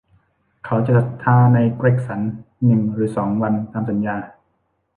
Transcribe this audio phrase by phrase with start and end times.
[0.65, 2.21] เขาจะศรัทธาในเกรกสัน
[2.65, 4.17] หนึ่งหรือสองวันตามสัญญา